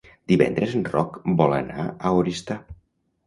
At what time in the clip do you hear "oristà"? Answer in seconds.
2.23-2.57